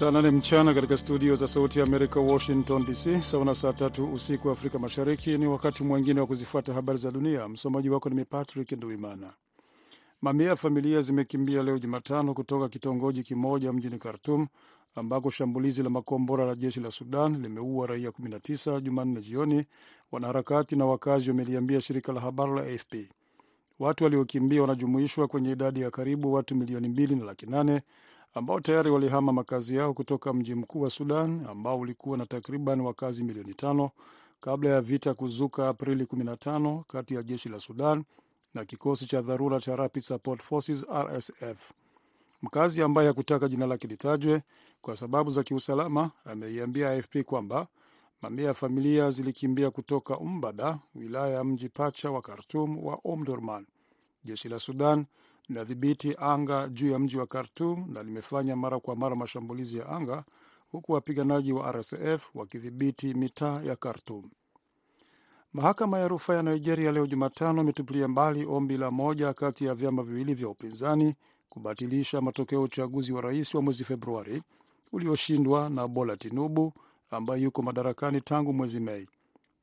[0.00, 4.12] Saa nane mchana katika studio za Sauti ya Amerika, Washington DC, sawa na saa tatu
[4.12, 5.38] usiku wa Afrika Mashariki.
[5.38, 7.48] Ni wakati mwingine wa kuzifuata habari za dunia.
[7.48, 9.32] Msomaji wako nimi Patrick Nduimana.
[10.22, 14.46] Mamia ya familia zimekimbia leo Jumatano kutoka kitongoji kimoja mjini Khartum
[14.94, 19.64] ambako shambulizi la makombora la jeshi la Sudan limeua raia 19 Jumanne jioni,
[20.12, 22.94] wanaharakati na wakazi wameliambia shirika la habari la AFP.
[23.78, 27.82] Watu waliokimbia wanajumuishwa kwenye idadi ya karibu watu milioni mbili na laki nane
[28.34, 33.24] ambao tayari walihama makazi yao kutoka mji mkuu wa Sudan ambao ulikuwa na takriban wakazi
[33.24, 33.90] milioni tano
[34.40, 38.04] kabla ya vita kuzuka Aprili 15 kati ya jeshi la Sudan
[38.54, 41.70] na kikosi cha dharura cha Rapid Support Forces RSF.
[42.42, 44.42] Mkazi ambaye hakutaka jina lake litajwe
[44.82, 47.66] kwa sababu za kiusalama ameiambia AFP kwamba
[48.22, 53.66] mamia ya familia zilikimbia kutoka Umbada, wilaya ya mji pacha wa Khartum wa Omdurman.
[54.24, 55.06] Jeshi la Sudan
[55.50, 60.24] linadhibiti anga juu ya mji wa Khartum na limefanya mara kwa mara mashambulizi ya anga
[60.72, 64.30] huku wapiganaji wa RSF wakidhibiti mitaa ya Khartum.
[65.52, 70.02] Mahakama ya rufaa ya Nigeria leo Jumatano imetupilia mbali ombi la moja kati ya vyama
[70.02, 71.14] viwili vya upinzani
[71.48, 74.42] kubatilisha matokeo ya uchaguzi wa rais wa mwezi Februari
[74.92, 76.72] ulioshindwa na Bola Tinubu
[77.10, 79.08] ambaye yuko madarakani tangu mwezi Mei.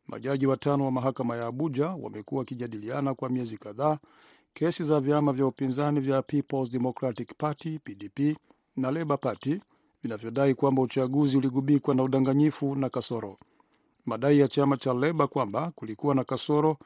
[0.07, 3.97] Majaji watano wa mahakama ya Abuja wamekuwa wakijadiliana kwa miezi kadhaa
[4.57, 8.37] kesi za vyama vya upinzani vya Peoples Democratic Party PDP
[8.75, 9.59] na Labour Party
[10.03, 13.37] vinavyodai kwamba uchaguzi uligubikwa na udanganyifu na kasoro.
[14.05, 16.77] Madai ya chama cha Leba kwamba kulikuwa na kasoro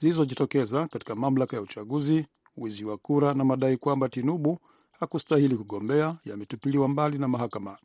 [0.00, 4.58] zilizojitokeza katika mamlaka ya uchaguzi, wizi wa kura na madai kwamba Tinubu
[5.00, 7.78] hakustahili kugombea yametupiliwa mbali na mahakama.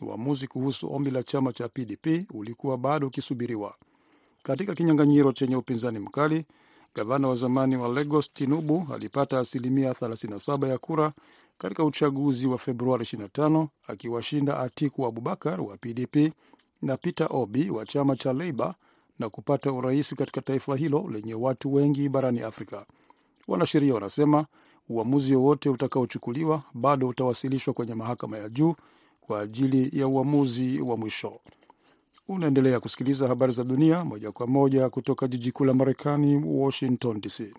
[0.00, 3.74] Uamuzi kuhusu ombi la chama cha PDP ulikuwa bado ukisubiriwa.
[4.42, 6.44] Katika kinyang'anyiro chenye upinzani mkali,
[6.94, 11.12] gavana wa zamani wa Lagos Tinubu alipata asilimia 37 ya kura
[11.58, 16.32] katika uchaguzi wa Februari 25 akiwashinda Atiku Abubakar wa PDP
[16.82, 18.74] na Peter Obi wa chama cha Labour
[19.18, 22.86] na kupata urais katika taifa hilo lenye watu wengi barani Afrika.
[23.48, 24.46] Wanasheria wanasema
[24.88, 28.74] uamuzi wowote utakaochukuliwa bado utawasilishwa kwenye mahakama ya juu
[29.20, 31.40] kwa ajili ya uamuzi wa mwisho.
[32.28, 37.54] Unaendelea kusikiliza habari za dunia moja kwa moja kutoka jiji kuu la Marekani, Washington DC.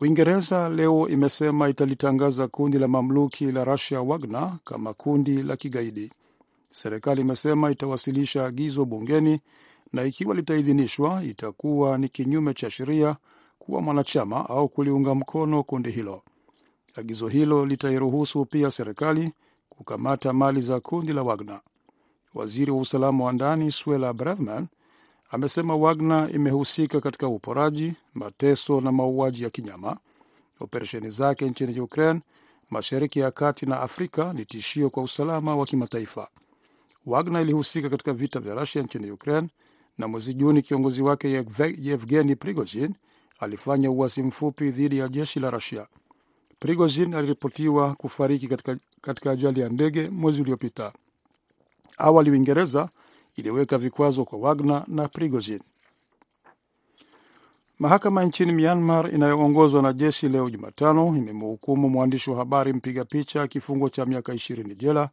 [0.00, 6.12] Uingereza leo imesema italitangaza kundi la mamluki la Russia Wagner kama kundi la kigaidi.
[6.70, 9.40] Serikali imesema itawasilisha agizo bungeni
[9.92, 13.16] na ikiwa litaidhinishwa, itakuwa ni kinyume cha sheria
[13.58, 16.22] kuwa mwanachama au kuliunga mkono kundi hilo.
[16.96, 19.32] Agizo hilo litairuhusu pia serikali
[19.68, 21.60] kukamata mali za kundi la Wagner.
[22.34, 24.66] Waziri wa usalama wa ndani Swela Braverman
[25.30, 29.96] amesema Wagner imehusika katika uporaji, mateso na mauaji ya kinyama.
[30.60, 32.20] Operesheni zake nchini Ukraine,
[32.70, 36.28] Mashariki ya Kati na Afrika ni tishio kwa usalama wa kimataifa.
[37.06, 39.48] Wagner ilihusika katika vita vya Rusia nchini Ukraine,
[39.98, 41.44] na mwezi Juni kiongozi wake
[41.78, 42.94] Yevgeni Prigozhin
[43.38, 45.86] alifanya uasi mfupi dhidi ya jeshi la Rusia.
[46.58, 50.92] Prigozhin aliripotiwa kufariki katika, katika ajali ya ndege mwezi uliopita.
[51.98, 52.88] Awali Uingereza
[53.36, 55.60] iliweka vikwazo kwa Wagner na Prigozhin.
[57.78, 63.88] Mahakama nchini Myanmar inayoongozwa na jeshi leo Jumatano imemhukumu mwandishi wa habari mpiga picha kifungo
[63.88, 65.08] cha miaka ishirini jela.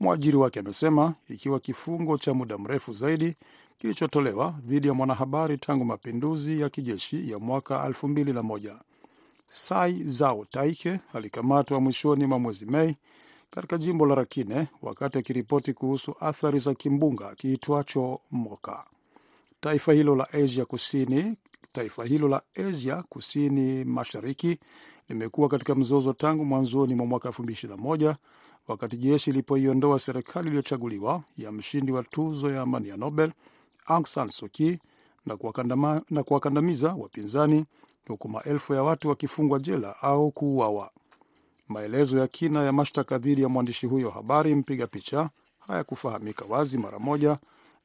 [0.00, 3.34] Mwajiri wake amesema ikiwa kifungo cha muda mrefu zaidi
[3.78, 8.78] kilichotolewa dhidi ya mwanahabari tangu mapinduzi ya kijeshi ya mwaka 2001.
[9.48, 12.96] Sai Zao Taike alikamatwa mwishoni mwa mwezi Mei
[13.54, 18.86] katika jimbo la Rakine wakati akiripoti kuhusu athari za kimbunga kiitwacho Moka.
[19.60, 21.36] Taifa hilo la Asia kusini
[21.72, 24.58] taifa hilo la Asia kusini mashariki
[25.08, 28.14] limekuwa katika mzozo tangu mwanzoni mwa mwaka 2021
[28.68, 33.32] wakati jeshi ilipoiondoa serikali iliyochaguliwa ya mshindi wa tuzo ya amani ya Nobel
[33.86, 34.78] Aung San Suu Kyi
[36.10, 37.64] na kuwakandamiza wapinzani
[38.08, 40.90] huku maelfu ya watu wakifungwa jela au kuuawa.
[41.68, 46.98] Maelezo ya kina ya mashtaka dhidi ya mwandishi huyo habari mpiga picha hayakufahamika wazi mara
[46.98, 47.38] moja,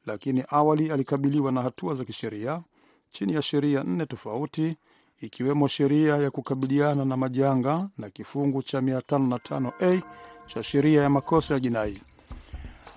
[0.06, 2.62] lakini awali alikabiliwa na hatua za kisheria
[3.10, 4.76] chini ya sheria nne tofauti
[5.20, 10.02] ikiwemo sheria ya kukabiliana na majanga na kifungu cha 505a
[10.46, 12.00] cha sheria ya makosa ya jinai.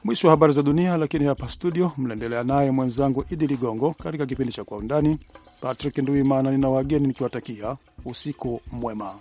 [0.04, 4.54] Mwisho wa habari za dunia, lakini hapa studio mnaendelea naye mwenzangu Idi Ligongo katika kipindi
[4.54, 5.18] cha Kwa Undani.
[5.62, 9.14] Patrick Nduimana nina wageni nikiwatakia usiku mwema.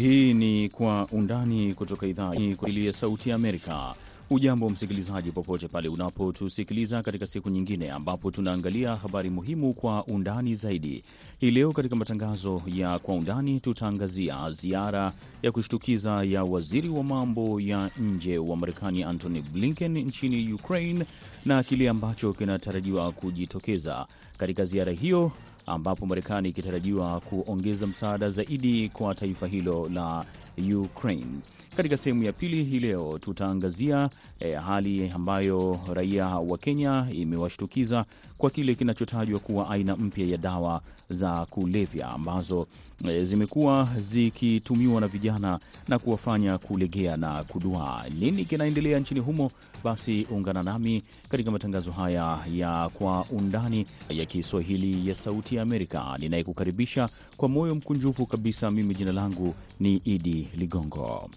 [0.00, 2.32] Hii ni Kwa Undani kutoka idhaa
[2.66, 3.94] ya Sauti ya Amerika.
[4.30, 11.04] Ujambo msikilizaji, popote pale unapotusikiliza katika siku nyingine ambapo tunaangalia habari muhimu kwa undani zaidi.
[11.38, 15.12] Hii leo katika matangazo ya Kwa Undani tutaangazia ziara
[15.42, 21.04] ya kushtukiza ya waziri wa mambo ya nje wa Marekani Antony Blinken nchini Ukraine
[21.46, 24.06] na kile ambacho kinatarajiwa kujitokeza
[24.36, 25.32] katika ziara hiyo
[25.68, 30.24] ambapo Marekani ikitarajiwa kuongeza msaada zaidi kwa taifa hilo la
[30.76, 31.26] Ukraine.
[31.76, 34.10] Katika sehemu ya pili hii leo tutaangazia
[34.40, 38.04] eh, hali ambayo raia wa Kenya imewashtukiza
[38.38, 40.80] kwa kile kinachotajwa kuwa aina mpya ya dawa
[41.10, 42.66] za kulevya ambazo
[43.04, 45.58] e, zimekuwa zikitumiwa na vijana
[45.88, 48.04] na kuwafanya kulegea na kuduaa.
[48.20, 49.50] Nini kinaendelea nchini humo?
[49.84, 56.16] Basi ungana nami katika matangazo haya ya Kwa Undani ya Kiswahili ya Sauti ya Amerika,
[56.18, 58.70] ninayekukaribisha kwa moyo mkunjufu kabisa.
[58.70, 61.30] Mimi jina langu ni Idi Ligongo.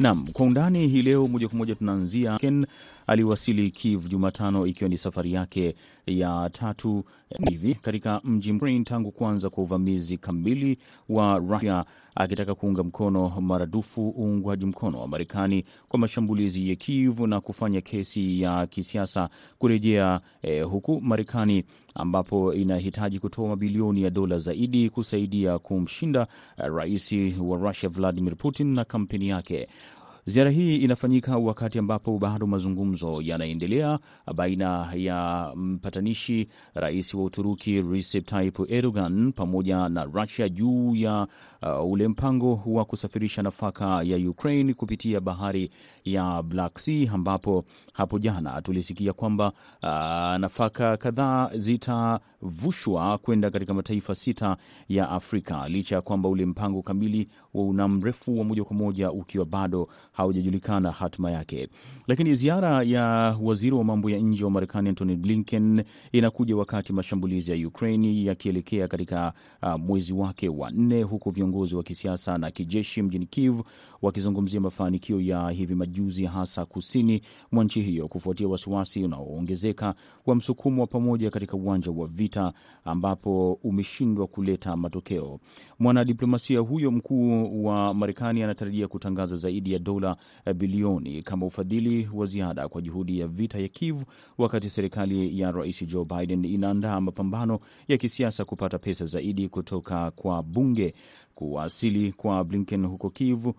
[0.00, 2.66] Nam kwa undani hii leo, moja kwa moja tunaanzia Ken
[3.06, 5.74] aliwasili Kiev Jumatano, ikiwa ni safari yake
[6.06, 7.04] ya tatu
[7.48, 14.08] hivi katika mji Ukraine tangu kuanza kwa uvamizi kamili wa Rusia, akitaka kuunga mkono maradufu
[14.18, 20.64] uungwaji mkono wa Marekani kwa mashambulizi ya Kiev na kufanya kesi ya kisiasa kurejea eh,
[20.66, 21.64] huku Marekani
[21.94, 26.26] ambapo inahitaji kutoa mabilioni ya dola zaidi kusaidia kumshinda
[26.56, 29.68] rais wa Rusia Vladimir Putin na kampeni yake.
[30.28, 33.98] Ziara hii inafanyika wakati ambapo bado mazungumzo yanaendelea
[34.34, 41.26] baina ya mpatanishi rais wa Uturuki Recep Tayyip Erdogan pamoja na Russia juu ya
[41.74, 45.70] uh, ule mpango wa kusafirisha nafaka ya Ukraine kupitia bahari
[46.04, 49.52] ya Black Sea, ambapo hapo jana tulisikia kwamba
[49.82, 49.88] uh,
[50.40, 54.56] nafaka kadhaa zitavushwa kwenda katika mataifa sita
[54.88, 59.44] ya Afrika, licha ya kwamba ule mpango kamili una mrefu wa moja kwa moja ukiwa
[59.44, 61.68] bado haujajulikana hatima yake.
[62.06, 63.02] Lakini ziara ya
[63.42, 68.88] waziri wa mambo ya nje wa Marekani Antony Blinken inakuja wakati mashambulizi ya Ukraine yakielekea
[68.88, 69.32] katika
[69.62, 73.60] uh, mwezi wake wa nne, huku viongozi wa kisiasa na kijeshi mjini Kiev
[74.02, 77.22] wakizungumzia mafanikio ya hivi majuzi, hasa kusini
[77.52, 79.94] mwa nchi hiyo, kufuatia wasiwasi unaoongezeka
[80.26, 82.52] wa msukumo wa pamoja katika uwanja wa vita
[82.84, 85.40] ambapo umeshindwa kuleta matokeo.
[85.78, 90.16] Mwanadiplomasia huyo mkuu wa Marekani anatarajia kutangaza zaidi ya dola
[90.54, 94.02] bilioni kama ufadhili wa ziada kwa juhudi ya vita ya Kiev,
[94.38, 97.58] wakati serikali ya Rais Joe Biden inaandaa mapambano
[97.88, 100.94] ya kisiasa kupata pesa zaidi kutoka kwa bunge.
[101.36, 103.54] Kuwasili kwa Blinken huko Kiev uh,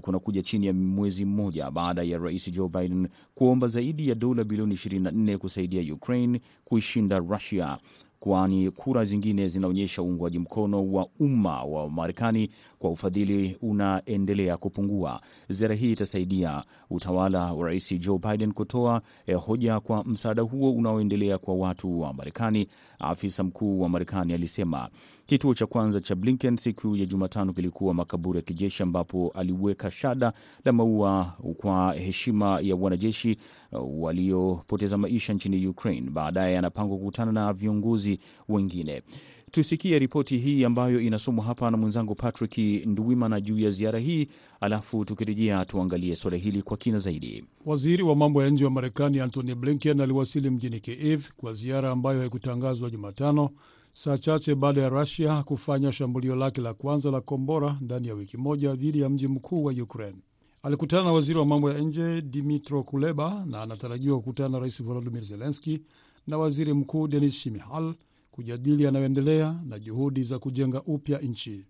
[0.00, 4.74] kunakuja chini ya mwezi mmoja baada ya Rais Joe Biden kuomba zaidi ya dola bilioni
[4.74, 7.78] 24 kusaidia Ukraine kuishinda Russia
[8.20, 15.20] kwani kura zingine zinaonyesha uungwaji mkono wa umma wa Marekani kwa ufadhili unaendelea kupungua.
[15.48, 21.38] Ziara hii itasaidia utawala wa Rais Joe Biden kutoa eh, hoja kwa msaada huo unaoendelea
[21.38, 22.68] kwa watu wa Marekani.
[23.00, 24.88] Afisa mkuu wa Marekani alisema
[25.26, 30.32] kituo cha kwanza cha Blinken siku ya Jumatano kilikuwa makaburi ya kijeshi ambapo aliweka shada
[30.64, 33.36] la maua kwa heshima ya wanajeshi
[33.72, 36.10] uh, waliopoteza maisha nchini Ukraine.
[36.10, 39.02] Baadaye anapangwa kukutana na viongozi wengine.
[39.50, 44.28] Tusikie ripoti hii ambayo inasomwa hapa na mwenzangu Patrick Nduwimana juu ya ziara hii,
[44.60, 47.44] alafu tukirejea tuangalie suala hili kwa kina zaidi.
[47.66, 52.20] Waziri wa mambo ya nje wa Marekani Antony Blinken aliwasili mjini Kiev kwa ziara ambayo
[52.20, 53.50] haikutangazwa Jumatano,
[53.92, 58.36] saa chache baada ya Rusia kufanya shambulio lake la kwanza la kombora ndani ya wiki
[58.36, 60.18] moja dhidi ya mji mkuu wa Ukraine.
[60.62, 65.24] Alikutana na waziri wa mambo ya nje dmitro Kuleba na anatarajiwa kukutana na rais Volodimir
[65.24, 65.80] Zelenski
[66.26, 67.94] na waziri mkuu Denis Shmihal
[68.30, 71.66] kujadili yanayoendelea na juhudi za kujenga upya nchi.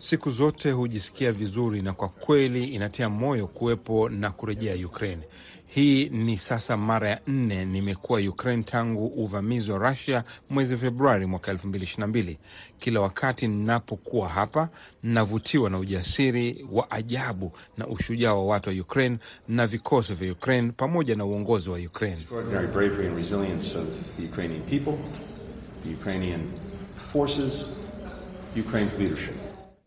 [0.00, 5.22] Siku zote hujisikia vizuri na kwa kweli inatia moyo kuwepo na kurejea Ukraine.
[5.66, 11.52] Hii ni sasa mara ya nne nimekuwa Ukraine tangu uvamizi wa Rusia mwezi Februari mwaka
[11.52, 12.36] 2022.
[12.78, 14.68] Kila wakati ninapokuwa hapa
[15.02, 20.72] navutiwa na ujasiri wa ajabu na ushujaa wa watu wa Ukraine na vikosi vya Ukraine
[20.76, 22.26] pamoja na uongozi wa Ukraine.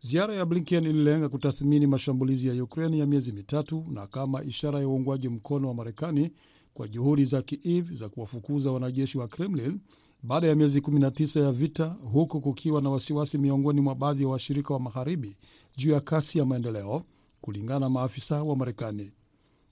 [0.06, 4.88] Ziara ya Blinken ililenga kutathmini mashambulizi ya Ukraine ya miezi mitatu na kama ishara ya
[4.88, 6.32] uungwaji mkono wa Marekani
[6.74, 9.80] kwa juhudi za Kiev za kuwafukuza wanajeshi wa Kremlin
[10.24, 14.74] baada ya miezi 19 ya vita, huku kukiwa na wasiwasi miongoni mwa baadhi ya washirika
[14.74, 15.38] wa magharibi
[15.78, 17.04] juu ya kasi ya maendeleo,
[17.42, 19.12] kulingana na maafisa wa Marekani.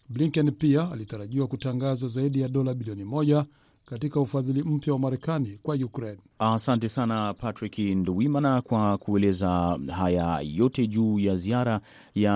[0.09, 3.45] Blinken pia alitarajiwa kutangaza zaidi ya dola bilioni moja
[3.85, 6.17] katika ufadhili mpya wa Marekani kwa Ukraine.
[6.39, 11.81] Asante sana Patrick Nduwimana kwa kueleza haya yote juu ya ziara
[12.15, 12.33] ya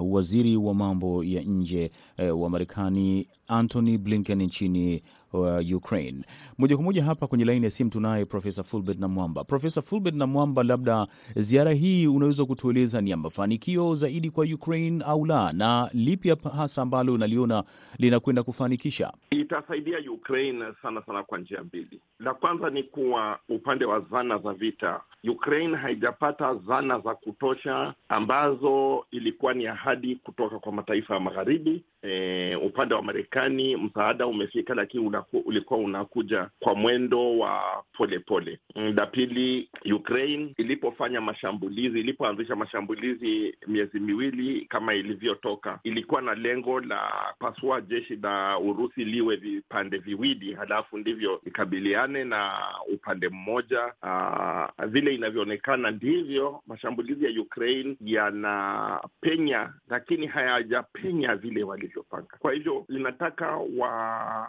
[0.00, 6.24] waziri wa mambo ya nje eh, wa Marekani Antony Blinken nchini uh, Ukraine.
[6.58, 9.44] Moja kwa moja hapa kwenye laini ya simu tunaye Profesa Fulbert Namwamba.
[9.44, 15.26] Profesa Fulbert Namwamba, labda ziara hii unaweza kutueleza ni ya mafanikio zaidi kwa Ukraine au
[15.26, 17.64] la, na lipi hasa ambalo unaliona
[17.98, 19.12] linakwenda kufanikisha?
[19.30, 22.00] Itasaidia Ukraine sana sana kwa njia mbili.
[22.18, 29.04] La kwanza ni kuwa upande wa zana za vita, Ukraine haijapata zana za kutosha ambazo
[29.10, 31.82] ilikuwa ni ahadi kutoka kwa mataifa ya magharibi.
[32.02, 38.58] E, upande wa Marekani msaada umefika, lakini ulikuwa unakuja kwa mwendo wa polepole.
[38.74, 47.34] La pili, Ukraine ilipofanya mashambulizi, ilipoanzisha mashambulizi miezi miwili kama ilivyotoka, ilikuwa na lengo la
[47.38, 52.58] pasua jeshi la Urusi liwe vipande viwili, halafu ndivyo ikabiliane na
[52.92, 53.92] upande mmoja.
[54.02, 62.36] Uh, vile inavyoonekana ndivyo mashambulizi ya Ukraine yanapenya, lakini hayajapenya vile walivyopanga.
[62.38, 64.46] Kwa hivyo linataka wa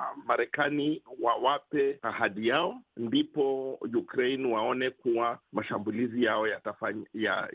[0.63, 6.47] Marekani wawape ahadi yao, ndipo Ukraine waone kuwa mashambulizi yao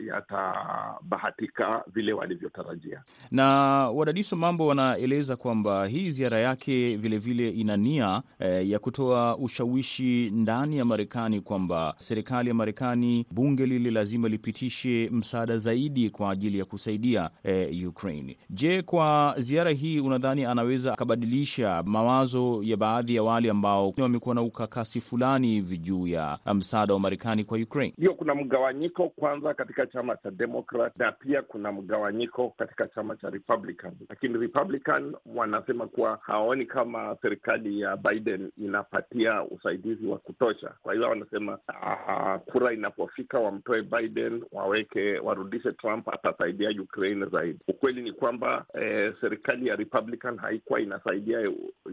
[0.07, 3.03] yatabahatika ya vile walivyotarajia.
[3.31, 3.45] Na
[3.89, 10.29] wadadisi wa mambo wanaeleza kwamba hii ziara yake vilevile ina nia eh, ya kutoa ushawishi
[10.29, 16.59] ndani ya Marekani kwamba serikali ya Marekani, bunge lile lazima lipitishe msaada zaidi kwa ajili
[16.59, 18.37] ya kusaidia eh, Ukraine.
[18.49, 24.41] Je, kwa ziara hii unadhani anaweza akabadilisha mawazo ya baadhi ya wale ambao wamekuwa na
[24.41, 27.93] ukakasi fulani hivi juu ya msaada wa Marekani kwa Ukraine?
[27.97, 33.29] Ndio, kuna mgawanyiko kwanza katika chama cha Democrat na pia kuna mgawanyiko katika chama cha
[33.29, 40.71] Republican, lakini Republican wanasema kuwa hawaoni kama serikali ya Biden inapatia usaidizi wa kutosha.
[40.81, 47.59] Kwa hiyo wanasema uh, kura inapofika wamtoe Biden, waweke warudishe Trump, atasaidia Ukraine zaidi.
[47.67, 51.51] Ukweli ni kwamba eh, serikali ya Republican haikuwa inasaidia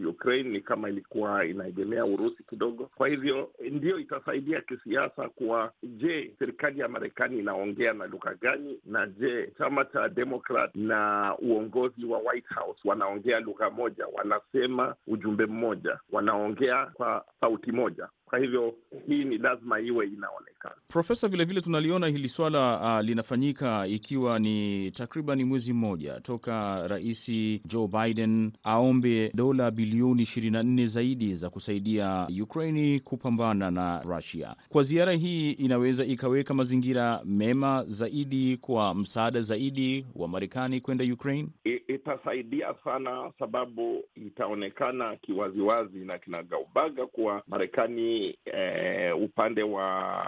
[0.09, 2.89] Ukraine, ni kama ilikuwa inaegemea Urusi kidogo.
[2.95, 8.79] Kwa hivyo ndio itasaidia kisiasa kuwa, je, serikali ya Marekani inaongea na lugha gani?
[8.85, 14.07] Na je, chama cha Demokrat na uongozi wa White House wanaongea lugha moja?
[14.13, 15.99] Wanasema ujumbe mmoja?
[16.11, 18.07] Wanaongea kwa sauti moja?
[18.29, 18.73] Kwa hivyo
[19.07, 20.75] hii ni lazima iwe inaonekana.
[20.87, 27.31] Profesa, vilevile tunaliona hili swala uh, linafanyika ikiwa ni takriban mwezi mmoja toka Rais
[27.65, 34.55] Joe Biden aombe dola bilioni 24 zaidi za kusaidia Ukraini kupambana na Russia.
[34.69, 41.47] Kwa ziara hii inaweza ikaweka mazingira mema zaidi kwa msaada zaidi wa Marekani kwenda Ukraine.
[41.87, 50.23] Itasaidia sana, sababu itaonekana kiwaziwazi na kinagaubaga kuwa Marekani Eh, upande wa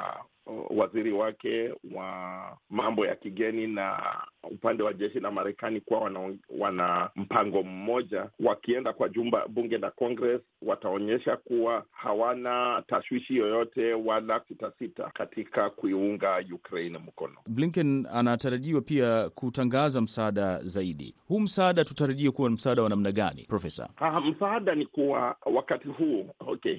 [0.70, 4.00] waziri wake wa mambo ya kigeni na
[4.52, 8.30] upande wa jeshi la Marekani kuwa wana, wana mpango mmoja.
[8.40, 16.44] Wakienda kwa jumba bunge la Congress, wataonyesha kuwa hawana tashwishi yoyote wala sitasita katika kuiunga
[16.56, 17.36] Ukraine mkono.
[17.48, 21.16] Blinken anatarajiwa pia kutangaza msaada zaidi.
[21.28, 23.90] Huu msaada tutarajie kuwa msaada wa namna gani, Profesa?
[23.98, 26.78] Ah, msaada ni kuwa wakati huu okay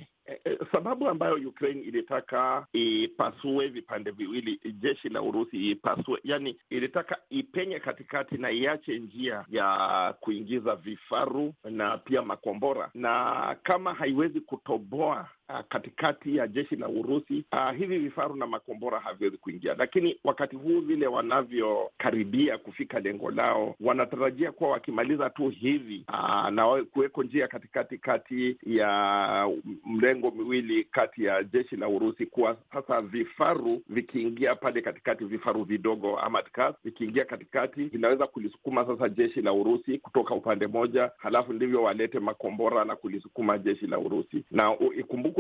[0.73, 8.39] sababu ambayo Ukraine ilitaka ipasue vipande viwili jeshi la Urusi ipasue, yani ilitaka ipenye katikati
[8.39, 16.37] na iache njia ya kuingiza vifaru na pia makombora, na kama haiwezi kutoboa uh, katikati
[16.37, 19.75] ya jeshi la Urusi uh, hivi vifaru na makombora haviwezi kuingia.
[19.79, 26.85] Lakini wakati huu vile wanavyokaribia kufika lengo lao, wanatarajia kuwa wakimaliza tu hivi uh, na
[26.93, 29.49] kuweko njia katikati kati ya
[29.87, 36.19] mlengo miwili kati ya jeshi la Urusi, kuwa sasa vifaru vikiingia pale katikati, vifaru vidogo
[36.19, 36.43] ama
[36.85, 42.85] vikiingia katikati, vinaweza kulisukuma sasa jeshi la Urusi kutoka upande moja, halafu ndivyo walete makombora
[42.85, 44.71] na kulisukuma jeshi la Urusi na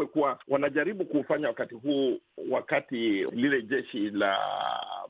[0.02, 2.18] ikumbukwe kuwa wanajaribu kufanya wakati huu,
[2.50, 2.96] wakati
[3.32, 4.36] lile jeshi la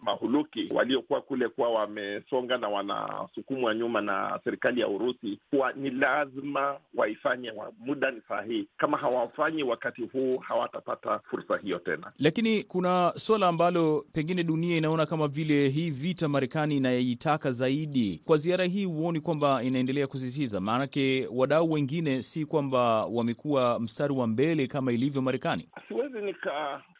[0.02, 6.76] mahuluki waliokuwa kule kuwa wamesonga na wanasukumwa nyuma na serikali ya Urusi, kuwa ni lazima
[6.94, 8.68] waifanye wa muda ni sahihi.
[8.78, 12.12] Kama hawafanyi wakati huu, hawatapata fursa hiyo tena.
[12.18, 18.22] Lakini kuna suala ambalo pengine dunia inaona kama vile hii vita Marekani inayoitaka zaidi.
[18.24, 20.60] Kwa ziara hii, huoni kwamba inaendelea kusisitiza?
[20.60, 25.68] Maanake wadau wengine si kwamba wamekuwa mstari wa mbele kama ilivyo Marekani.
[25.88, 26.20] Siwezi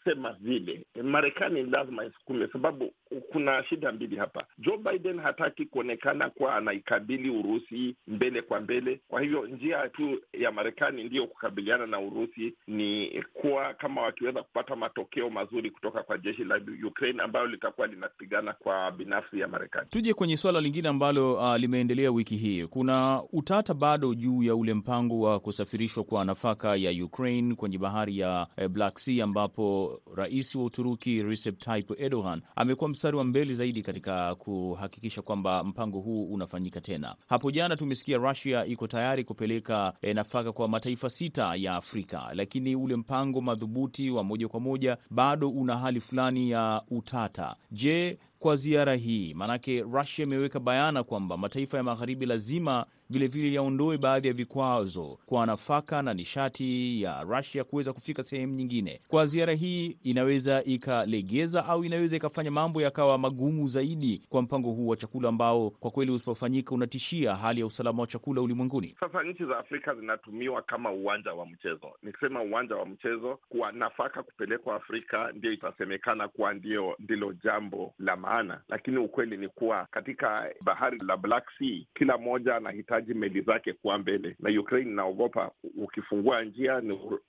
[0.07, 0.87] nikasema vile.
[1.03, 2.93] Marekani lazima isukume, sababu
[3.33, 4.45] kuna shida mbili hapa.
[4.59, 9.01] Joe Biden hataki kuonekana kuwa anaikabili Urusi mbele kwa mbele.
[9.09, 14.77] Kwa hivyo njia tu ya Marekani ndiyo kukabiliana na Urusi ni kuwa kama wakiweza kupata
[14.77, 19.87] matokeo mazuri kutoka kwa jeshi la Ukraine ambayo litakuwa linapigana kwa binafsi ya Marekani.
[19.91, 22.67] Tuje kwenye suala lingine ambalo uh, limeendelea wiki hii.
[22.67, 28.19] Kuna utata bado juu ya ule mpango wa kusafirishwa kwa nafaka ya Ukraine kwenye bahari
[28.19, 33.55] ya eh, Black Sea ambapo rais wa Uturuki Recep Tayyip Erdogan amekuwa mstari wa mbele
[33.55, 37.15] zaidi katika kuhakikisha kwamba mpango huu unafanyika tena.
[37.29, 42.77] Hapo jana tumesikia Russia iko tayari kupeleka e, nafaka kwa mataifa sita ya Afrika, lakini
[42.77, 47.57] ule mpango madhubuti wa moja kwa moja bado una hali fulani ya utata.
[47.73, 53.99] Je, kwa ziara hii, maanake Russia imeweka bayana kwamba mataifa ya magharibi lazima vilevile yaondoe
[53.99, 59.01] baadhi ya vikwazo kwa nafaka na nishati ya Russia kuweza kufika sehemu nyingine.
[59.09, 64.87] Kwa ziara hii inaweza ikalegeza au inaweza ikafanya mambo yakawa magumu zaidi kwa mpango huu
[64.87, 68.97] wa chakula ambao kwa kweli usipofanyika unatishia hali ya usalama wa chakula ulimwenguni.
[69.01, 71.93] Sasa nchi za Afrika zinatumiwa kama uwanja wa mchezo.
[72.03, 78.17] Nikisema uwanja wa mchezo, kuwa nafaka kupelekwa Afrika ndio itasemekana kuwa ndio ndilo jambo la
[78.31, 83.73] maana, lakini ukweli ni kuwa katika bahari la Black Sea kila mmoja anahitaji meli zake
[83.73, 86.83] kuwa mbele, na Ukraine inaogopa ukifungua njia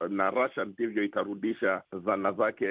[0.10, 2.68] na Russia ndivyo itarudisha zana zake,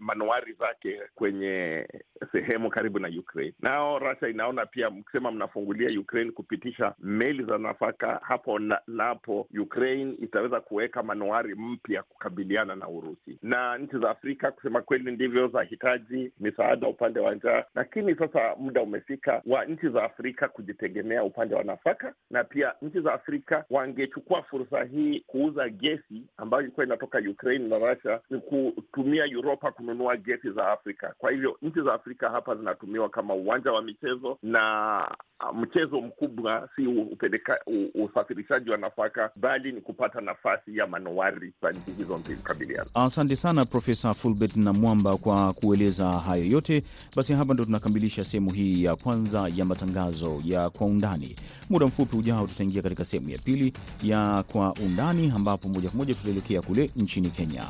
[0.00, 1.86] manuari zake kwenye
[2.34, 3.54] sehemu karibu na Ukraine.
[3.60, 10.14] Nao Russia inaona pia, mkisema mnafungulia Ukraine kupitisha meli za nafaka hapo na, napo Ukraine
[10.22, 13.38] itaweza kuweka manuari mpya kukabiliana na Urusi.
[13.42, 18.82] Na nchi za Afrika kusema kweli ndivyo zahitaji misaada upande wa njaa, lakini sasa muda
[18.82, 24.42] umefika wa nchi za Afrika kujitegemea upande wa nafaka na pia nchi za Afrika wangechukua
[24.42, 30.50] fursa hii kuuza gesi ambayo ilikuwa inatoka Ukraine na Russia, ni kutumia Uropa kununua gesi
[30.50, 31.14] za Afrika.
[31.18, 35.16] Kwa hivyo nchi za Afrika hapa zinatumiwa kama uwanja wa michezo, na
[35.54, 37.58] mchezo mkubwa si upeleka
[37.94, 42.90] usafirishaji wa nafaka, bali ni kupata nafasi ya manowari za nchi hizo mbili kukabiliana.
[42.94, 46.82] Asante sana Profesa Fulbert na Mwamba kwa kueleza hayo yote.
[47.16, 51.36] Basi hapa ndo tunakamilisha sehemu hii ya kwanza ya matangazo ya Kwa Undani.
[51.70, 56.14] Muda mfupi ujao tutaingia katika sehemu ya pili ya Kwa Undani, ambapo moja kwa moja
[56.14, 57.64] tutaelekea kule nchini Kenya.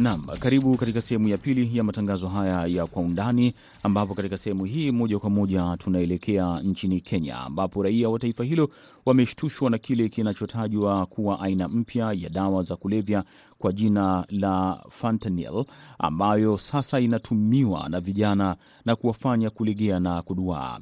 [0.00, 4.64] Naam, karibu katika sehemu ya pili ya matangazo haya ya kwa undani, ambapo katika sehemu
[4.64, 8.70] hii moja kwa moja tunaelekea nchini Kenya, ambapo raia wa taifa hilo
[9.06, 13.24] wameshtushwa na kile kinachotajwa kuwa aina mpya ya dawa za kulevya
[13.58, 15.64] kwa jina la fentanyl,
[15.98, 20.78] ambayo sasa inatumiwa na vijana na kuwafanya kulegea na kuduaa.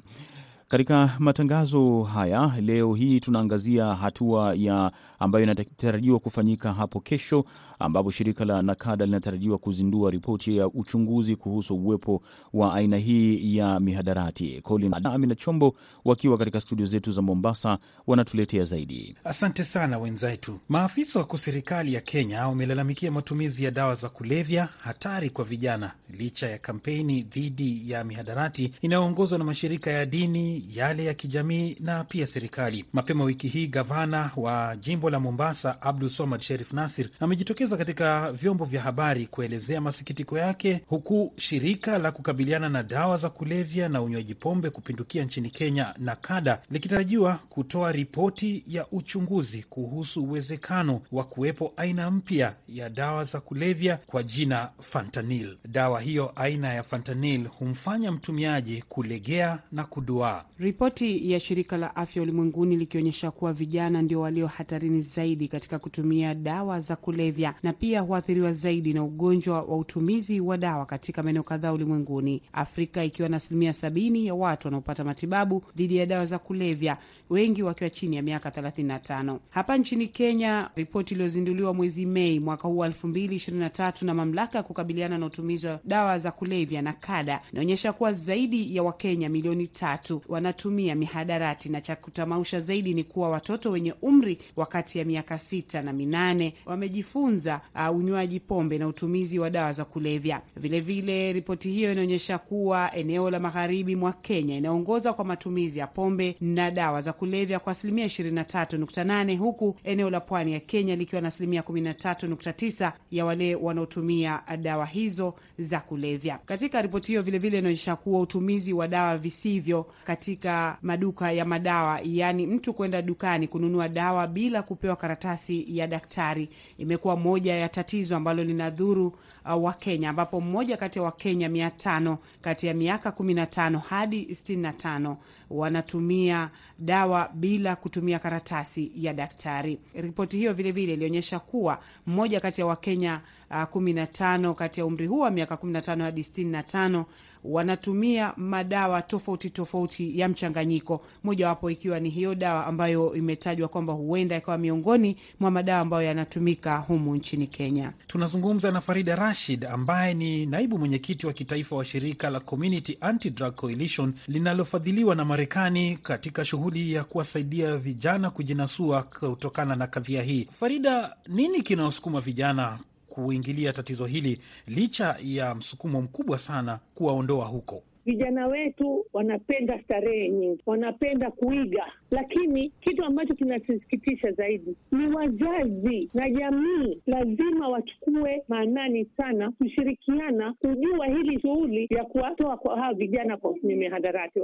[0.69, 7.45] Katika matangazo haya leo hii tunaangazia hatua ya ambayo inatarajiwa kufanyika hapo kesho,
[7.79, 13.81] ambapo shirika la NACADA linatarajiwa kuzindua ripoti ya uchunguzi kuhusu uwepo wa aina hii ya
[13.81, 14.61] mihadarati.
[14.62, 19.17] Colin Amina Chombo wakiwa katika studio zetu za Mombasa wanatuletea zaidi.
[19.25, 20.59] Asante sana wenzetu.
[20.69, 26.49] Maafisa wakuu serikali ya Kenya wamelalamikia matumizi ya dawa za kulevya hatari kwa vijana, licha
[26.49, 32.27] ya kampeni dhidi ya mihadarati inayoongozwa na mashirika ya dini, yale ya kijamii na pia
[32.27, 32.85] serikali.
[32.93, 38.65] Mapema wiki hii gavana wa jimbo la Mombasa Abdul Somad Sherif Nasir amejitokeza katika vyombo
[38.65, 44.35] vya habari kuelezea masikitiko yake, huku shirika la kukabiliana na dawa za kulevya na unywaji
[44.35, 52.11] pombe kupindukia nchini Kenya NACADA likitarajiwa kutoa ripoti ya uchunguzi kuhusu uwezekano wa kuwepo aina
[52.11, 55.57] mpya ya dawa za kulevya kwa jina fentanyl.
[55.69, 60.45] Dawa hiyo aina ya fentanyl humfanya mtumiaji kulegea na kuduaa.
[60.59, 66.35] Ripoti ya shirika la afya ulimwenguni likionyesha kuwa vijana ndio walio hatarini zaidi katika kutumia
[66.35, 71.42] dawa za kulevya na pia huathiriwa zaidi na ugonjwa wa utumizi wa dawa katika maeneo
[71.42, 76.38] kadhaa ulimwenguni, Afrika ikiwa na asilimia sabini ya watu wanaopata matibabu dhidi ya dawa za
[76.38, 76.97] kulevya,
[77.31, 79.38] wengi wakiwa chini ya miaka 35.
[79.51, 85.27] Hapa nchini Kenya, ripoti iliyozinduliwa mwezi Mei mwaka huu 2023 na mamlaka ya kukabiliana na
[85.27, 90.94] utumizi wa dawa za kulevya na kada inaonyesha kuwa zaidi ya Wakenya milioni tatu wanatumia
[90.94, 95.83] mihadarati, na cha kutamausha zaidi ni kuwa watoto wenye umri wa kati ya miaka sita
[95.83, 100.41] na minane wamejifunza uh, unywaji pombe na utumizi wa dawa za kulevya.
[100.57, 106.37] Vilevile, ripoti hiyo inaonyesha kuwa eneo la magharibi mwa Kenya inaongoza kwa matumizi ya pombe
[106.41, 111.29] na dawa za kulevya kwa asilimia 23.8 huku eneo la pwani ya Kenya likiwa na
[111.29, 116.39] asilimia 13.9 ya wale wanaotumia dawa hizo za kulevya.
[116.47, 122.47] Katika ripoti hiyo vilevile inaonyesha kuwa utumizi wa dawa visivyo katika maduka ya madawa, yaani
[122.47, 128.44] mtu kwenda dukani kununua dawa bila kupewa karatasi ya daktari, imekuwa moja ya tatizo ambalo
[128.44, 134.24] linadhuru uh, Wakenya, ambapo mmoja kati ya Wakenya mia tano kati ya miaka 15 hadi
[134.24, 135.16] 65
[135.51, 139.79] wanatumia dawa bila kutumia karatasi ya daktari.
[139.94, 143.20] Ripoti hiyo vilevile ilionyesha kuwa mmoja kati ya Wakenya
[143.51, 147.05] uh, 15 kati ya umri huo wa miaka 15 hadi 65
[147.44, 154.37] wanatumia madawa tofauti tofauti ya mchanganyiko, mojawapo ikiwa ni hiyo dawa ambayo imetajwa kwamba huenda
[154.37, 157.93] ikawa miongoni mwa madawa ambayo yanatumika humu nchini Kenya.
[158.07, 163.55] Tunazungumza na Farida Rashid ambaye ni naibu mwenyekiti wa kitaifa wa shirika la Community Anti-Drug
[163.55, 170.49] Coalition linalofadhiliwa na Marekani katika shughuli ya kuwasaidia vijana kujinasua kutokana na kadhia hii.
[170.61, 177.83] Farida, nini kinaosukuma vijana kuingilia tatizo hili licha ya msukumo mkubwa sana kuwaondoa huko?
[178.09, 186.31] Vijana wetu wanapenda starehe nyingi, wanapenda kuiga, lakini kitu ambacho kinasisikitisha zaidi ni wazazi na
[186.31, 187.01] jamii.
[187.07, 194.40] Lazima wachukue maanani sana, kushirikiana kujua hili shughuli ya kuwatoa kwa hawa vijana kwenye mihadarati,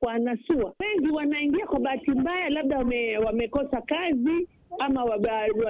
[0.00, 0.74] kuwanasua.
[0.80, 4.48] Wengi wanaingia kwa bahati mbaya, labda wame, wamekosa kazi
[4.78, 5.04] ama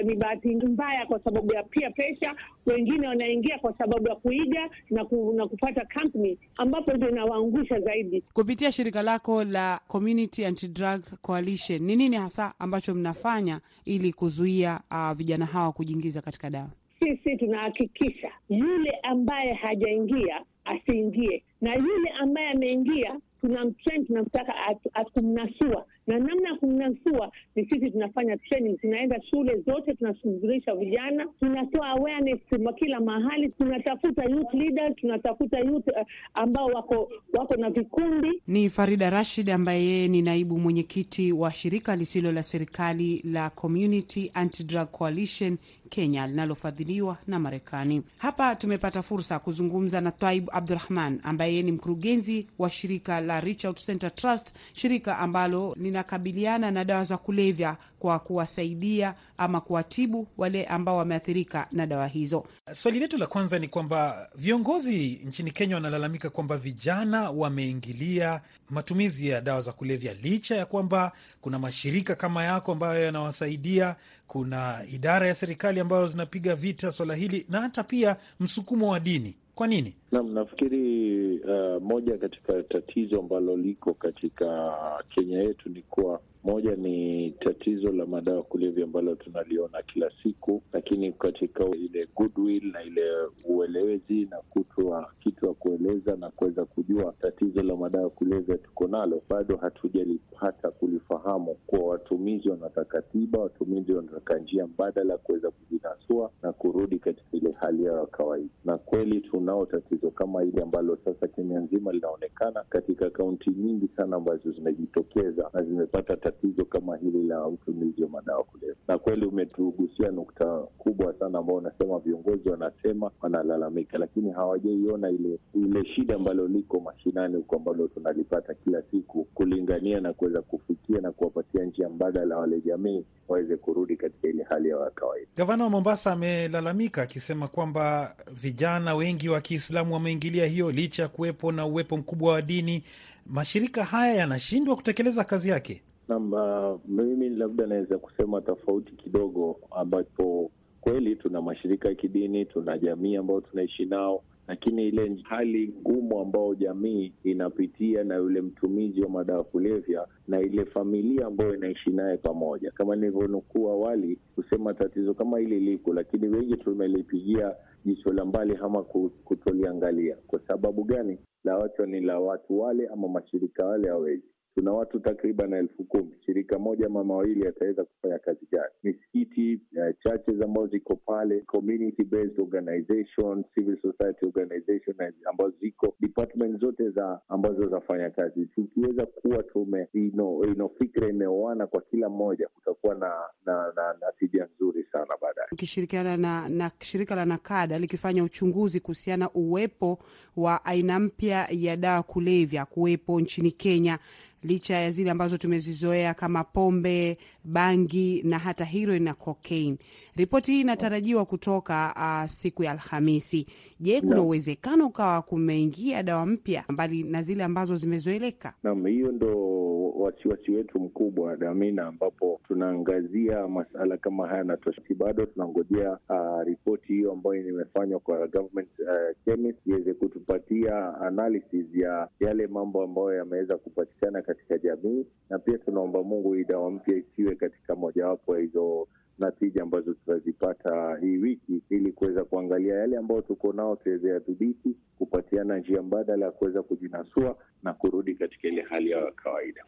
[0.05, 2.35] ni bahati mbaya kwa sababu ya pia pesha.
[2.67, 8.23] Wengine wanaingia kwa sababu ya kuiga na, ku, na kupata company ambapo ndio inawaangusha zaidi.
[8.33, 15.13] Kupitia shirika lako la Community Anti-Drug Coalition, ni nini hasa ambacho mnafanya ili kuzuia uh,
[15.13, 16.69] vijana hawa kujiingiza katika dawa?
[17.01, 24.53] Sisi tunahakikisha yule ambaye hajaingia asiingie, na yule ambaye ameingia tunamtrain, tunamtaka
[24.95, 31.89] akumnasua na namna ya kumnasua ni sisi tunafanya training, tunaenda shule zote, tunashughulisha vijana, tunatoa
[31.89, 32.41] awareness
[32.79, 38.43] kila mahali, tunatafuta youth leaders, tunatafuta youth uh, ambao wako wako na vikundi.
[38.47, 44.31] Ni Farida Rashid ambaye yeye ni naibu mwenyekiti wa shirika lisilo la serikali la Community
[44.35, 45.57] Anti-Drug Coalition
[45.89, 48.03] Kenya linalofadhiliwa na Marekani.
[48.19, 53.41] Hapa tumepata fursa ya kuzungumza na Twaib Abdurahman ambaye yeye ni mkurugenzi wa shirika la
[53.41, 60.27] Reach Out Center Trust, shirika ambalo linakabiliana na dawa za kulevya kwa kuwasaidia ama kuwatibu
[60.37, 62.47] wale ambao wameathirika na dawa hizo.
[62.75, 68.41] Swali letu la kwanza ni kwamba viongozi nchini Kenya wanalalamika kwamba vijana wameingilia
[68.71, 74.85] matumizi ya dawa za kulevya, licha ya kwamba kuna mashirika kama yako ambayo yanawasaidia, kuna
[74.93, 79.37] idara ya serikali ambayo zinapiga vita swala hili na hata pia msukumo wa dini.
[79.55, 79.95] Kwa nini?
[80.15, 84.73] Naam, nafikiri uh, moja katika tatizo ambalo liko katika
[85.09, 91.13] Kenya yetu ni kuwa moja ni tatizo la madawa kulevya ambalo tunaliona kila siku, lakini
[91.13, 93.03] katika ile goodwill na ile
[93.45, 99.23] uelewezi na kutwa kitu ya kueleza na kuweza kujua tatizo la madawa kulevya tuko nalo,
[99.29, 106.53] bado hatujalipata kulifahamu kuwa watumizi wanataka tiba, watumizi wanataka njia mbadala ya kuweza kujinasua na
[106.53, 108.49] kurudi katika ile hali yao ya kawaida.
[108.65, 114.17] Na kweli tunao tatizo kama hili ambalo sasa Kenya nzima linaonekana katika kaunti nyingi sana
[114.17, 118.75] ambazo zimejitokeza na zimepata tatizo kama hili la utumizi wa madawa kulevya.
[118.89, 125.85] Na kweli umetugusia nukta kubwa sana ambao unasema viongozi wanasema wanalalamika, lakini hawajaiona ile ile
[125.85, 131.65] shida ambalo liko mashinani huko ambalo tunalipata kila siku, kulingania na kuweza kufikia na kuwapatia
[131.65, 135.27] njia mbadala wale jamii waweze kurudi katika ile hali ya kawaida.
[135.37, 141.53] Gavana wa Mombasa amelalamika akisema kwamba vijana wengi wa Kiislamu wameingilia hiyo, licha ya kuwepo
[141.53, 142.83] na uwepo mkubwa wa dini.
[143.27, 145.83] Mashirika haya yanashindwa kutekeleza kazi yake.
[146.09, 153.17] Naam, mimi labda naweza kusema tofauti kidogo, ambapo kweli tuna mashirika ya kidini, tuna jamii
[153.17, 159.45] ambayo tunaishi nao, lakini ile hali ngumu ambayo jamii inapitia na yule mtumizi wa madawa
[159.45, 165.61] kulevya na ile familia ambayo inaishi naye pamoja, kama nilivyonukuu awali kusema tatizo kama hili
[165.61, 167.55] liko, lakini wengi tumelipigia
[167.85, 168.83] jicho la mbali ama
[169.25, 170.17] kutoliangalia.
[170.27, 171.19] Kwa sababu gani?
[171.45, 176.15] La watu ni la watu wale ama mashirika wale hawezi tuna watu takriban elfu kumi.
[176.27, 178.65] Shirika moja ama mawili yataweza kufanya kazi gani?
[178.83, 184.97] Misikiti uh, churches ambazo ziko pale, community based organization, civil society organization
[185.31, 191.67] ambazo ziko department zote za ambazo zafanya kazi, tukiweza kuwa tume ino, ino fikra imeoana
[191.67, 193.15] kwa kila mmoja, kutakuwa na
[193.47, 195.49] na, na, na tija nzuri sana baadaye.
[195.53, 199.99] Ukishirikiana na, na shirika la Nakada likifanya uchunguzi kuhusiana uwepo
[200.37, 203.99] wa aina mpya ya dawa kulevya kuwepo nchini Kenya
[204.45, 209.77] licha ya zile ambazo tumezizoea kama pombe, bangi na hata heroin na cocaine.
[210.17, 213.47] Ripoti hii inatarajiwa kutoka uh, siku ya Alhamisi.
[213.81, 218.55] Je, kuna uwezekano ukawa kumeingia dawa mpya mbali na zile ambazo zimezoeleka?
[218.63, 224.95] Naam, hiyo ndo wasiwasi wetu mkubwa Damina, ambapo tunaangazia masala kama haya na toshati.
[224.95, 232.09] Bado tunangojea uh, ripoti hiyo ambayo imefanywa kwa government uh, chemist iweze kutupatia analysis ya
[232.21, 237.35] yale mambo ambayo yameweza kupatikana katika jamii, na pia tunaomba Mungu hii dawa mpya isiwe
[237.35, 238.87] katika mojawapo ya hizo
[239.19, 245.59] natija ambazo tutazipata hii wiki, ili kuweza kuangalia yale ambayo tuko nao tuweze yadhibiti, kupatiana
[245.59, 249.65] njia mbadala ya kuweza kujinasua na kurudi katika ile hali ya kawaida.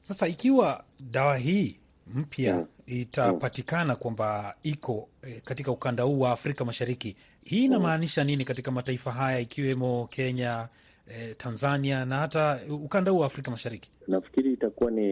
[0.00, 1.78] Sasa ikiwa dawa hii
[2.14, 2.66] mpya Mm.
[2.86, 9.12] itapatikana kwamba iko eh, katika ukanda huu wa Afrika Mashariki, hii inamaanisha nini katika mataifa
[9.12, 10.68] haya ikiwemo Kenya,
[11.08, 13.90] eh, Tanzania na hata ukanda huu wa Afrika Mashariki?
[14.08, 15.08] Nafikiri itakuwa ni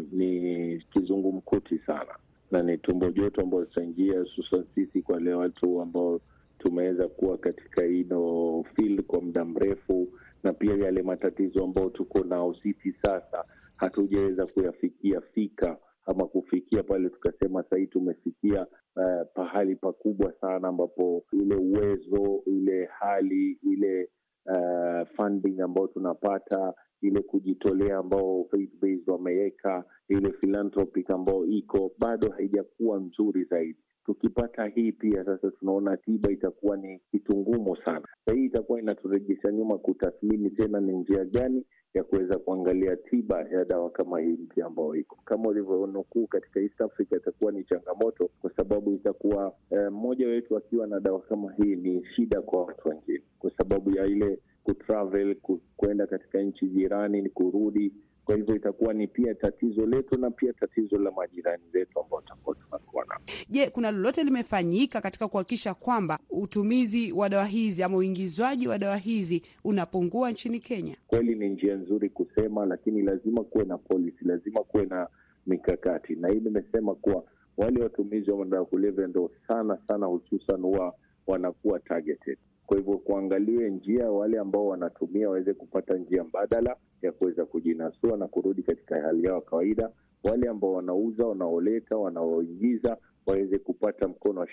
[0.00, 2.14] ni kizungumkuti sana
[2.50, 6.20] na ni tumbo joto ambayo tutaingia, hususan sisi kwa wale watu ambao
[6.58, 10.08] tumeweza kuwa katika ino field kwa muda mrefu,
[10.42, 13.44] na pia yale matatizo ambayo tuko nao sisi sasa
[13.76, 21.54] hatujaweza kuyafikia fika ama kufikia pale tukasema sahii tumefikia uh, pahali pakubwa sana ambapo ile
[21.54, 24.08] uwezo ile hali ile
[24.46, 32.28] uh, funding ambayo tunapata ile kujitolea ambao faith based wameweka ile philanthropic ambao iko bado
[32.30, 33.78] haijakuwa nzuri zaidi.
[34.04, 38.08] Tukipata hii pia sasa, tunaona tiba itakuwa ni kitu ngumu sana.
[38.26, 43.64] Sa hii itakuwa inaturejesha nyuma kutathmini tena ni njia gani ya kuweza kuangalia tiba ya
[43.64, 48.50] dawa kama hii mpya ambayo iko kama ulivyonukuu katika East Africa, itakuwa ni changamoto kwa
[48.56, 53.22] sababu itakuwa eh, mmoja wetu akiwa na dawa kama hii ni shida kwa watu wengine,
[53.38, 54.38] kwa sababu ya ile
[54.72, 55.36] kutravel
[55.76, 57.92] kwenda katika nchi jirani ni kurudi.
[58.24, 62.56] Kwa hivyo itakuwa ni pia tatizo letu na pia tatizo la majirani zetu ambao tutakuwa
[62.56, 63.18] tunakuwa nao.
[63.48, 68.96] Je, kuna lolote limefanyika katika kuhakikisha kwamba utumizi wa dawa hizi ama uingizwaji wa dawa
[68.96, 70.96] hizi unapungua nchini Kenya?
[71.06, 75.08] Kweli ni njia nzuri kusema, lakini lazima kuwe na policy, lazima kuwe na
[75.46, 77.24] mikakati, na hii nimesema kuwa
[77.56, 80.94] wale watumizi wa madawa kulevya ndo sana sana, hususan huwa
[81.26, 82.38] wanakuwa targeted.
[82.68, 88.28] Kwa hivyo kuangaliwe njia, wale ambao wanatumia waweze kupata njia mbadala ya kuweza kujinasua na
[88.28, 89.90] kurudi katika hali yao ya kawaida.
[90.24, 94.48] Wale ambao wanauza, wanaoleta, wanaoingiza waweze kupata mkono wa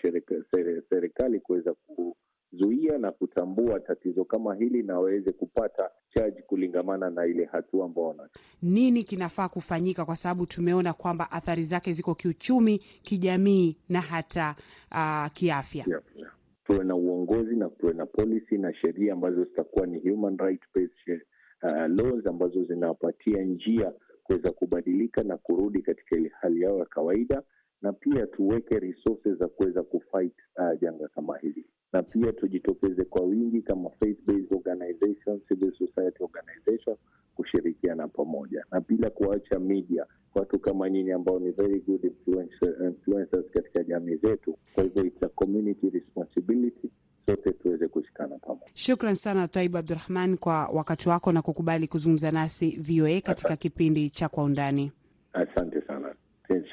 [0.89, 7.45] serikali kuweza kuzuia na kutambua tatizo kama hili na waweze kupata chaji kulingamana na ile
[7.45, 8.30] hatua ambao wana
[8.62, 10.06] Nini kinafaa kufanyika?
[10.06, 14.56] Kwa sababu tumeona kwamba athari zake ziko kiuchumi, kijamii na hata
[14.91, 15.86] uh, kiafya.
[15.88, 16.32] Yeah, yeah.
[16.65, 21.21] Tuwe na uongozi na tuwe na policy na sheria ambazo zitakuwa ni human right based
[21.63, 27.43] uh, laws ambazo zinawapatia njia kuweza kubadilika na kurudi katika ile hali yao ya kawaida,
[27.82, 33.21] na pia tuweke resources za kuweza kufight uh, janga kama hili, na pia tujitokeze kwa
[33.21, 36.97] wingi kama faith based organizations, civil society organization
[37.36, 43.45] kushirikiana pamoja, na bila kuacha media, watu kama nyinyi ambao ni very good influencer, influencers
[43.54, 44.58] katika jamii zetu.
[44.74, 46.89] Kwa hivyo it's a community responsibility,
[47.26, 48.65] sote tuweze kushikana pamoja.
[48.74, 54.30] Shukran sana Twaib Abdurahman kwa wakati wako na kukubali kuzungumza nasi VOA katika kipindi cha
[54.30, 54.91] Kwa Undani.
[55.34, 56.15] Asante sana,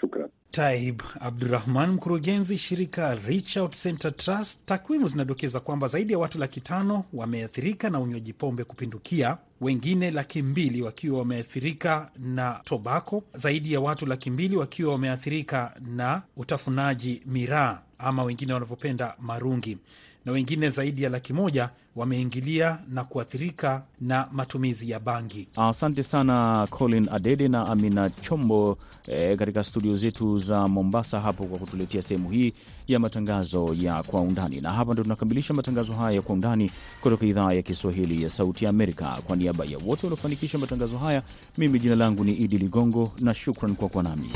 [0.00, 0.28] shukran.
[0.52, 4.58] Taib Abdurahman, mkurugenzi shirika Reach Out Center Trust.
[4.66, 10.42] Takwimu zinadokeza kwamba zaidi ya watu laki tano wameathirika na unywaji pombe kupindukia, wengine laki
[10.42, 17.78] mbili wakiwa wameathirika na tobako, zaidi ya watu laki mbili wakiwa wameathirika na utafunaji miraa
[17.98, 19.78] ama wengine wanavyopenda marungi.
[20.24, 25.48] Na wengine zaidi ya laki moja wameingilia na kuathirika na matumizi ya bangi.
[25.56, 31.58] Asante sana Colin Adede na Amina Chombo e, katika studio zetu za Mombasa hapo kwa
[31.58, 32.52] kutuletea sehemu hii
[32.88, 34.60] ya matangazo ya Kwa Undani.
[34.60, 38.64] Na hapa ndo tunakamilisha matangazo haya ya Kwa Undani kutoka idhaa ya Kiswahili ya Sauti
[38.64, 39.18] ya Amerika.
[39.26, 41.22] Kwa niaba ya wote waliofanikisha matangazo haya,
[41.58, 44.30] mimi jina langu ni Idi Ligongo na shukran kwa kuwa nami.